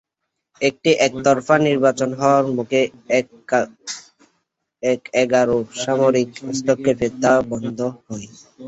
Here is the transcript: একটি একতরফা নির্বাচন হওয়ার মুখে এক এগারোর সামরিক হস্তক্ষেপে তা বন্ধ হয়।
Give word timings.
একটি 0.61 0.89
একতরফা 1.07 1.55
নির্বাচন 1.67 2.09
হওয়ার 2.19 2.45
মুখে 2.55 2.81
এক 4.83 5.01
এগারোর 5.23 5.65
সামরিক 5.77 6.29
হস্তক্ষেপে 6.41 7.07
তা 7.21 7.33
বন্ধ 7.49 7.79
হয়। 8.05 8.27